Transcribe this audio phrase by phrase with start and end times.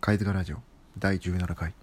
[0.00, 0.56] 貝塚ラジオ
[0.98, 1.74] 第17回。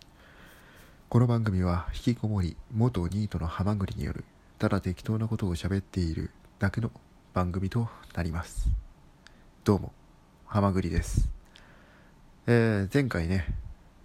[1.08, 4.26] この番組は引きこもり元ニートのハマグリによる
[4.58, 6.90] ただ適当なことを喋っているだけの
[7.36, 8.70] 番組となります。
[9.64, 9.92] どうも
[10.48, 11.30] ハマグリです。
[12.48, 13.46] えー、前回ね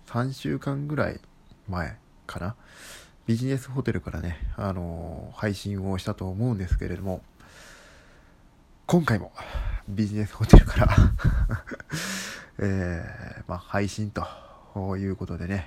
[0.08, 1.18] 3週間ぐらい
[1.66, 2.54] 前かな。
[3.24, 7.22] ビジネスホテルからね、あのー配信をしたと思うんですけれども
[8.86, 9.32] 今回も
[9.88, 10.96] ビジネスホテルから。
[12.58, 14.26] えーまあ、配信と
[14.96, 15.66] いうことでね、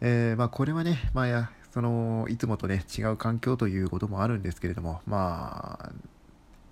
[0.00, 5.92] えーまあ、これはね、まあや、その、いつもとね、違う環境ということもあるんですけれども、まあ、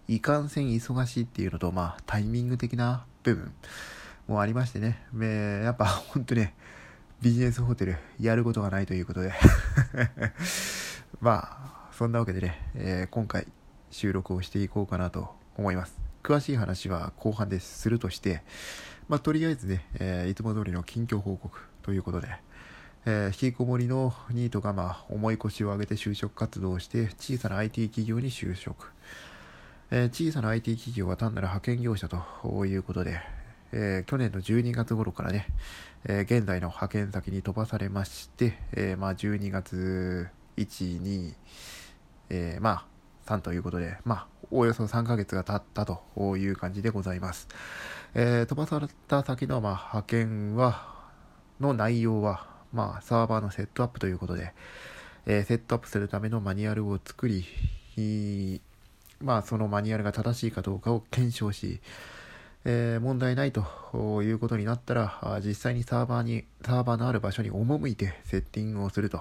[0.08, 3.52] いかんせん忙しいっていうのと、まあ、タイミング的な部分
[4.28, 6.54] もありましてね、えやっぱ 本当ね、
[7.20, 9.32] ビジネスホテルやることがないということで。
[11.20, 13.46] まあ、そんなわけでね、えー今回
[13.90, 16.05] 収録をしていこうかなと思います。
[16.26, 18.42] 詳しい話は後半でするとして、
[19.08, 22.26] まあ、とりあえずね、えーいつも通りの近況報告ということで、
[23.04, 28.90] えー引きこもりのニートがまあ重い腰を上げて就職活動をして小さな IT 企業に就職、
[29.92, 33.20] えー小さな IT 企業は単なる派遣業者ということで、
[33.70, 35.46] えー去年の12月頃からね、
[36.06, 41.34] えー現在の派遣先に飛ばされまして、えーまあ、12月1、2、
[42.30, 42.84] えーまあ、
[43.26, 47.48] 3ということで、まあ、およそ3ヶ月が経ったという感じでございます。
[48.14, 50.94] えー飛ばされた先の、まあ、派遣は、
[51.60, 54.54] の内容は、まあ、サーバーのセットアップということで、
[55.26, 57.44] えーセットアップするためのマニュアルを作り、
[57.96, 58.60] い
[59.20, 61.80] まあ、そのマニュアルが正しいかどうかを検証し、
[62.64, 69.18] えー問題ないということになったら、実際にサーバーに、サーバーのある場所に赴いてセッティングをすると。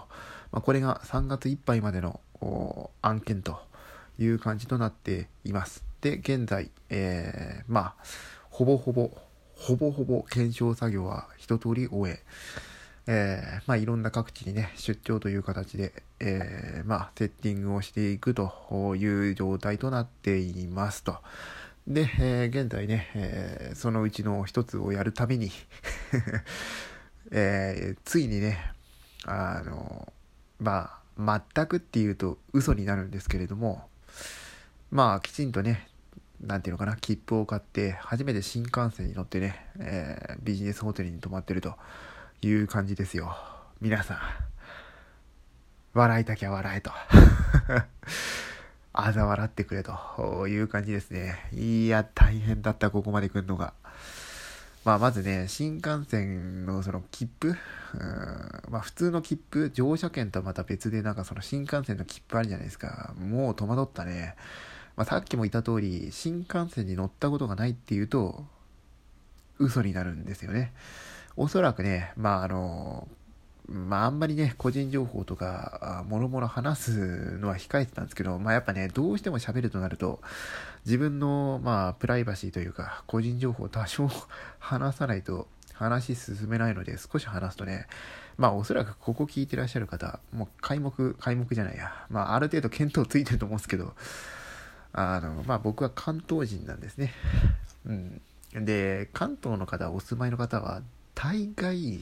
[0.51, 2.21] まあ、これが3月いっぱいまでの
[3.01, 3.59] 案件と
[4.19, 5.83] いう感じとなっています。
[6.01, 7.95] で、現在、えーまあ、
[8.49, 9.11] ほぼほぼ、
[9.55, 12.23] ほぼほぼ検証作業は一通り終え、
[13.07, 21.17] えーまあ、いろんな各地にね、出張という形で、えーまあ、セッティングをしていくという状態となっていますと。
[21.87, 25.51] で、えー現在ね、えーそのうちの一つをやるために、
[27.31, 28.73] えーついにね、
[29.25, 30.11] あの、
[30.59, 33.87] まあ、全くっていうと嘘になるんですけれども、
[34.91, 35.87] まあ、きちんとね、
[36.41, 41.75] なんていうのかな、切符を買って、初めて新幹線に乗ってね、えービジネスホテルに泊まってると
[42.41, 43.35] いう感じですよ。
[43.81, 44.17] 皆さん、
[45.93, 46.91] 笑いたきゃ笑えと。
[48.93, 51.49] あざ笑ってくれという感じですね。
[51.51, 53.73] いや、大変だった、ここまで来るのが。
[54.85, 57.55] まあ、まずね、新幹線のその切符、
[58.69, 63.15] まあ、普通の切符、乗車券とはまた別で、なんかその新幹線の切符あるじゃないですか。
[63.17, 64.35] もう戸惑ったね。
[64.95, 68.45] まあ、さっきも言った通り、新幹線に乗ったことがないっていうと、
[69.57, 70.71] 嘘になるんですよね。
[71.35, 73.07] おそらくね、まあ、あの、
[73.67, 80.21] まあ、あんまりね、個人情報とか、もろもろ話すのは控えてたんですけど、まあ、やっぱね、どうしても喋るとなると、
[80.85, 84.09] 自分の、まあ、プライバシーというか、個人情報を多少
[84.59, 87.87] 話さないと話進めないので、少し話すとね、
[88.37, 93.95] まあ、おそらくここ聞いてらっしゃる方、もう開目、開目じゃないや、まあ、ある程度見当ついてると思うんですけど、
[94.93, 97.13] あの、まあ、僕は関東人なんですね。
[97.85, 98.21] うん。
[98.53, 100.81] で、関東の方、お住まいの方は、
[101.15, 101.99] 大概、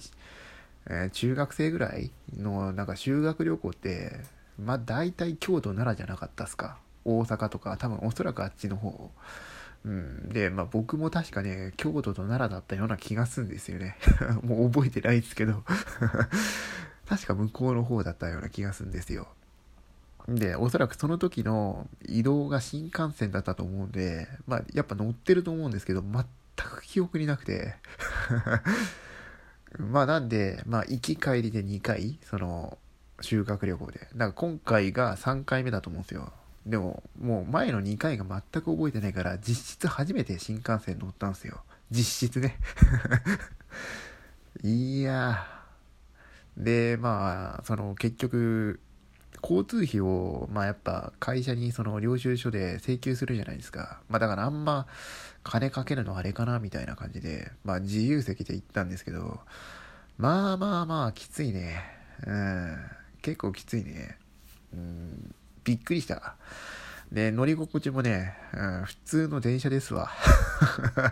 [0.88, 4.20] えー中学生ぐらいのなんか修学旅行って
[4.60, 6.78] まあ大体京都奈良じゃなかったっすか？
[7.06, 9.12] 大阪とか多分おそらくあっちの方。
[9.86, 10.30] うん。
[10.30, 13.98] でまあ僕も確かね京都と奈良だったような気がするんですよね。
[14.44, 15.64] もう覚えてないですけど。
[17.08, 19.28] 確か向こうの方だったような気がするんですよ。
[20.30, 26.24] でおそらくその時の移動が新幹線だったと思うんでまあやっぱ乗ってると思うんですけど全
[26.56, 27.76] く記憶になくて。
[29.78, 32.78] まあなんで、まあ行き帰りで2回、その、
[33.22, 34.00] 修学旅行で。
[34.00, 36.31] だから今回が3回目だと思うんですよ。
[36.66, 41.61] でも、もう前の2回が全く覚えてないから、実質初めて新幹線乗ったんですよ。
[41.91, 42.57] 実質ね。
[44.64, 46.64] いやー。
[46.64, 48.79] で、まあ、その結局、
[49.43, 53.99] 交通費を、まあやっぱ会社にその領収書で請求するじゃないですか。
[54.07, 54.87] まあだからあんま
[55.43, 59.41] 金かけるのあれかなみたいな感じで、まあ自由席で行ったんですけど、
[60.17, 61.84] まあまあまあきついね。
[62.25, 62.78] うん。
[63.22, 64.17] 結構きついね。
[64.73, 65.35] うん。
[65.63, 66.35] びっくりした。
[67.11, 70.09] で、乗り心地もね、うん、普通の電車ですわ。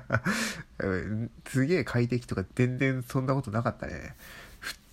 [1.46, 4.16] すげえ快適とか全然そんなことなかったね。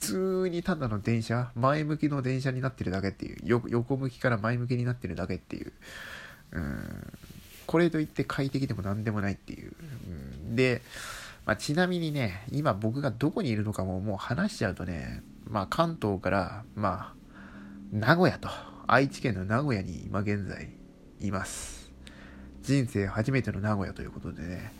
[0.00, 0.06] 普
[0.44, 5.72] 通にただの電車前向きの電車になってるだけっていう横向きから前向きになってるだけっていう。
[6.52, 7.12] うん。
[7.66, 9.72] これといって快適でも何でもないっていう、
[10.48, 10.80] うん、で
[11.48, 17.14] まあ、ちなみにね、今僕がどこにいるのかももう話しちゃうとね、まあ関東から、まあ、
[17.90, 18.50] 名古屋と、
[18.86, 20.68] 愛知県の名古屋に今現在
[21.22, 21.90] います。
[22.60, 24.72] 人生初めての名古屋ということでね。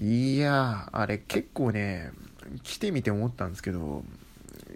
[0.00, 2.10] いや、あれ結構ね、
[2.62, 4.04] 来てみて思ったんですけど、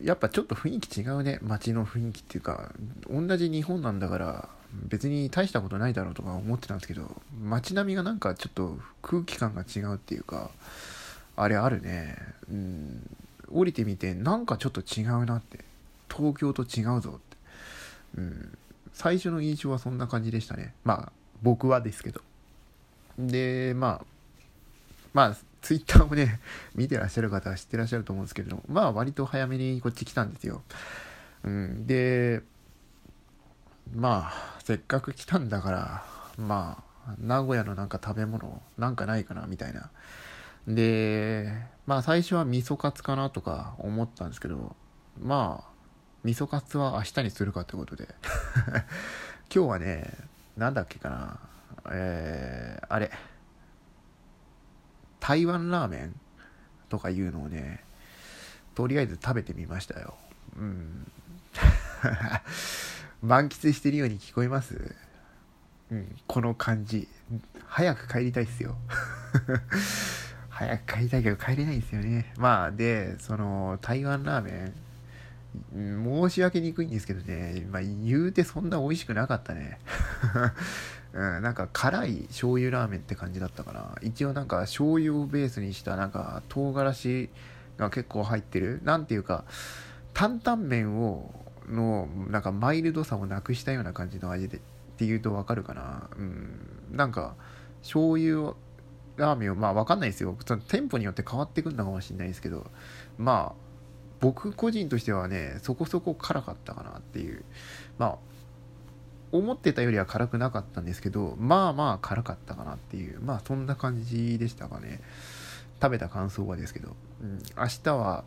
[0.03, 1.39] やっぱちょっと雰囲気違うね。
[1.43, 2.73] 街の雰囲気っていうか、
[3.09, 4.49] 同じ日本なんだから、
[4.89, 10.51] 別に大したことないだろうとか思ってたんですけど、街並みがなんかちょっと空気感が違うっていうか、
[11.37, 12.17] あれあるね。
[12.51, 13.11] うん。
[13.51, 15.65] 降りてみて、なんかちょっと違うなって。
[16.15, 17.37] 東京と違うぞって。
[18.19, 18.59] うん。
[18.93, 20.75] 最初の印象はそんな感じでしたね。
[20.85, 21.13] まあ、
[21.43, 22.21] 僕はですけど。
[23.19, 24.05] で、まあ、
[25.13, 26.41] まあ、ツイッターをね、
[26.75, 30.63] 見てらっしゃる方は知ってらっしゃると思うんですけど、まあ、割と早めにこっち来たんですよ。
[31.43, 31.87] うん。
[31.87, 32.43] で、
[33.95, 36.05] まあ、せっかく来たんだから、
[36.37, 39.91] まあ、名古屋のなんか食べ物、なんかないかな、みたいな。
[40.69, 41.51] で、
[41.87, 44.77] まあ最初は味噌カツかなとか思ったんですけど、
[45.19, 45.71] まあ、
[46.25, 48.09] 味噌カツは明日にするかってことで。
[49.55, 50.13] 今日はね、
[50.59, 51.39] なんだっけかな。
[51.91, 53.11] えー、あれ。
[55.27, 56.15] 台湾ラーメン
[56.91, 57.83] とかいうのをね、
[58.75, 60.17] とりあえず食べてみましたよ。
[60.59, 61.11] うん。
[63.27, 64.95] 満喫してるように聞こえます？
[65.91, 67.09] うん、この感じ。
[67.67, 68.77] 早く帰りたいっすよ。
[70.51, 72.35] 早く帰りたいけど帰れないんですよね。
[72.37, 74.75] まあ、で、その、台湾ラーメ
[75.75, 79.79] ン、申し訳にくいんですけどね、まあ、言うてそんな美味しくなかったね。
[81.15, 83.95] うん、なんか辛い醤油ラーメンって感じだったかな。
[84.03, 87.31] 一応なんか醤油をベースにしたなんか唐辛子
[87.79, 88.81] が結構入ってる。
[88.83, 89.45] なんていうか、
[90.13, 91.33] 担々麺を、
[91.69, 94.61] の、なんかマイルドさをなくしたような感じの味でっ
[94.97, 96.11] ていうとわかるかな。
[96.17, 96.59] うん。
[96.91, 97.37] なんか、
[97.83, 98.55] 醤油
[99.17, 100.37] ラーメンを、まあわかんないですよ。
[100.45, 102.71] その店舗によって変わってくるのかもしれないですけど、
[103.19, 103.65] まあ、
[104.21, 107.45] 僕個人としてはね、そこそこ辛かったかなっていう。
[107.99, 108.19] まあ、
[109.35, 115.01] 思ってたよりは辛くなかったんですけど、まあまあ辛かったかなっていう、まあそんな感じでしたかね。
[115.83, 118.23] 食べた感想はですけど、うん、明日は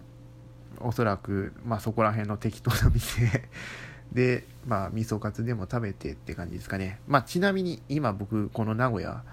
[0.82, 3.50] おそらく、まあそこら辺の適当な店
[4.12, 7.00] で、まあ味噌カツでも食べてって感じですかね。
[7.08, 9.24] まあちなみに今僕この名古屋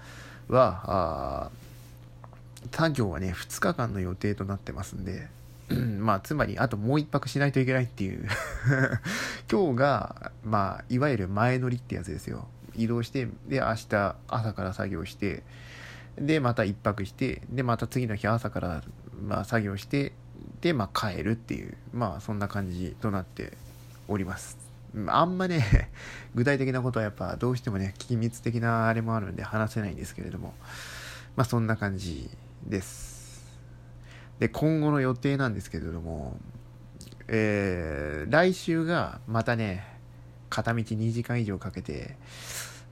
[0.47, 1.51] は、あ
[2.71, 5.27] 作業はね、2日間の予定となってますんで、
[5.69, 8.27] まあ、つまり、あともう一泊しないといけないっていう
[9.51, 12.47] 今日が、まあ、いわゆる前乗りってやつですよ。
[12.75, 15.43] 移動して、で、明日朝から作業して、
[16.17, 18.83] で、また一泊して、で、また次の日朝から、
[19.21, 20.13] まあ、作業して、
[20.61, 23.53] で、まあ、帰るっていう、まあ、そんな感じとなって
[24.07, 24.57] おります。
[25.07, 25.89] あんまね、
[26.35, 30.53] 具体的なことはやっぱどうしてもね、機密的なあれもあるんで話せないんですけれども、
[31.35, 32.29] まあそんな感じ
[32.65, 33.14] です。
[34.39, 36.37] で、今後の予定なんですけれども、
[37.27, 39.85] えー、来週がまたね、
[40.49, 42.17] 片道2時間以上かけて、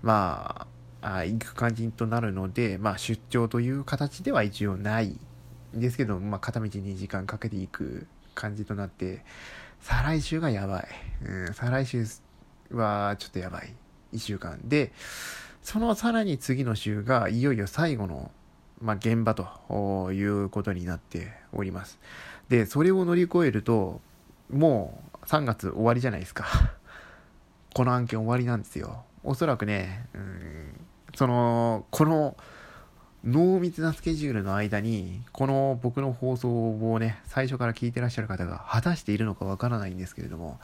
[0.01, 0.67] ま
[1.01, 5.17] あ、あ行く感じとなるので、まあ、出張という形では一応ない
[5.75, 9.23] んですけど、まあ、片道2時間かけていく感じとなって、
[9.81, 10.87] 再来週がやばい。
[11.25, 12.05] うん、再来週
[12.71, 13.75] はちょっとやばい。
[14.13, 14.59] 1週間。
[14.63, 14.93] で、
[15.61, 18.31] そのさらに次の週がいよいよ最後の
[18.83, 21.99] まあ、現場ということになっております。
[22.49, 24.01] で、それを乗り越えると、
[24.51, 26.45] もう3月終わりじゃないですか。
[27.73, 29.05] この案件終わりなんですよ。
[29.23, 32.35] おそらくね、うん、その、この
[33.23, 40.59] 濃密なスケジュールの間に、この僕の放送をね、最初から聞いてらっしゃる方が果たしているのかわからないんですけれども、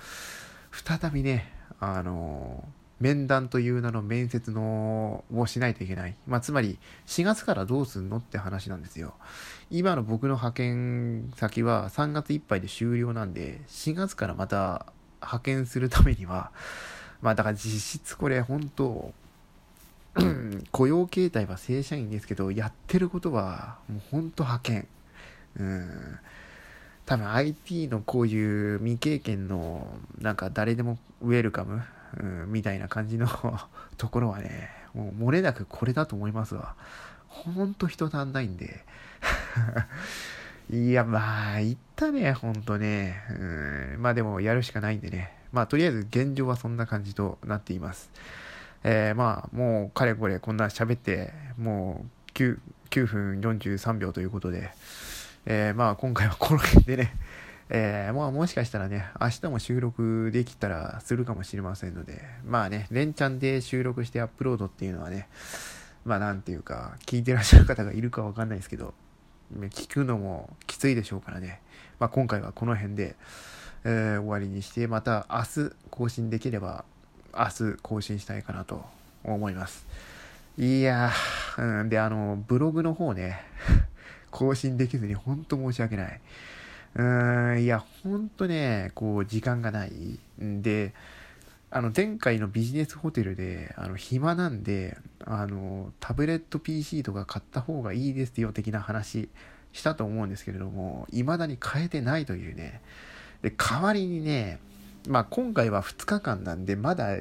[0.72, 2.68] 再びね、あの
[3.00, 6.16] 面談という名の面接のをしないといけない。
[6.28, 6.78] まあ、つまり、
[7.08, 9.14] 4月からどうすんのって話なんですよ。
[9.70, 14.86] 今の僕の派遣先は3月いっぱいで終了なんで、4月からまた
[15.22, 16.52] 派遣するためには、
[17.22, 19.14] まあ、だから実質これ本当、
[20.72, 24.88] 雇用形態は正社員ですけど、やってることはもう本当派遣。
[25.58, 26.20] うん。
[27.06, 29.88] 多分 IT のこういう未経験の
[30.20, 31.82] なんか誰でもウェルカム
[32.18, 33.28] うん、みたいな感じの
[33.98, 36.76] ところはね、もう漏れなくこれだと思いますわ。
[37.28, 38.84] ほんと人足んないんで。
[40.72, 43.24] いや、まあ、言ったね、ほんとね。
[43.30, 45.34] うん、まあでも、やるしかないんでね。
[45.52, 48.12] まあ、とりあえず現状はそんな感じとなっています。
[48.84, 52.60] えー、まあ、もう、かれこれ、こんな喋って、もう9、
[52.92, 54.72] 9分43秒ということで、
[55.46, 57.16] えー、まあ、今回はこの辺でね、
[57.72, 65.28] えー、まあもしかしたらね、明日も収録できたらするかもしれませんので、まあね、連チャンで収録してアップロードっていうのはね、
[66.04, 68.96] まあなんていうか、聞いてらっしゃる方がいるかわかんないですけど、
[69.54, 71.62] 聞くのもきついでしょうからね。
[72.00, 73.16] まあ、今回はこの辺で、
[73.84, 76.86] えー、終わりにして、また明日更新できれば、
[77.38, 78.84] 明日更新したいかなと
[79.24, 79.86] 思います。
[80.58, 83.42] いやー、うん、で、あの、ブログの方ね、
[84.32, 86.20] 更新できずに本当申し訳ない。
[86.96, 87.04] う
[87.56, 90.20] ん、いや、本当ね、こう、時間がない。
[90.42, 90.94] んで、
[91.72, 99.30] あの、前回のビジネスホテルで、あの、暇なんで、あの、タブレット PC とか買った方がいいですよ、的な話
[99.72, 102.82] したと思うんですけれども、未だに変えてないというね。
[103.44, 104.60] で、代わりにね、
[105.08, 107.18] まあ、今回は2日間なんで、まだ、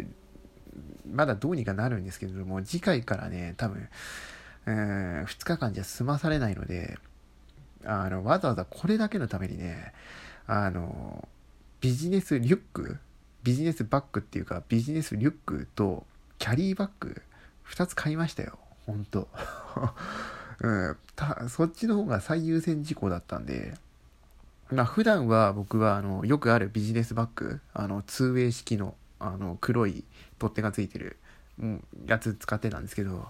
[1.10, 3.88] まだどうにかなるんですけれども、次回からね、多分、
[4.66, 6.98] えー、2日間じゃ済まされないので、
[7.88, 9.92] あの、わざわざこれだけのためにね、
[10.47, 11.26] あの、
[11.80, 12.99] ビジネスリュック
[13.42, 16.04] ビジネスバッグっていうか、ビジネスリュックと
[16.38, 17.23] キャリーバッグ、
[17.71, 18.59] 2つ買いましたよ。
[18.87, 19.28] ほんと。
[20.61, 20.97] うん、
[21.49, 23.75] そっちの方が最優先事項だったんで、
[24.71, 30.04] まあ普段は僕はあのよくあるビジネスバッグ、あの 2way 式のあの黒い
[30.38, 31.16] 取っ手がついてる、
[31.59, 33.28] うん、やつ使ってたんですけど、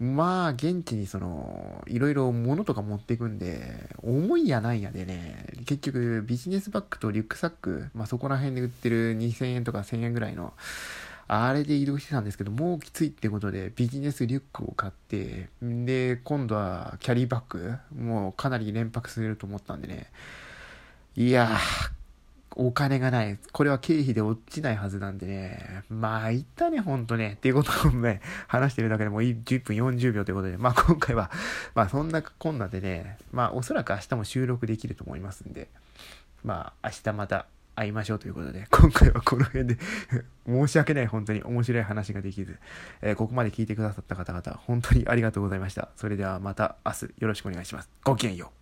[0.00, 10.54] まあ、現地にその、いろいろ物とか持っていくんで、重いやないやでね、結局ビジネスバッグとリュックサック、まあそこら辺で売ってる2000円とか1000円ぐらいの、
[11.28, 20.06] あれで移動してたんですけど、もうきついってことでビジネスリュックを買って、で、今度はキャリーバッグ、もうかなり連泊すると思ったんでね、
[21.14, 21.90] いやー、
[22.56, 23.38] お金がない。
[23.52, 25.84] これは経費で落ちないはずなんでね。
[25.88, 27.34] まあ、いったね、ほんとね。
[27.34, 31.30] っていうことをね、話してるだけでもう10分40秒ということで、まあ今回は、
[31.74, 35.68] まあそんなこんなでね、まあおそらく明日も収録できると思いますんで、
[36.44, 39.78] まあ明日また会いましょうということで、今回はこの辺で
[40.46, 42.58] 申し訳ない、本当に面白い話ができず、
[43.00, 45.88] えー、ここまで聞いてくださった方々、本当にありがとうございました。
[45.96, 47.90] それではまた明日よろしくお願いします。
[48.04, 48.59] ごきげんよう。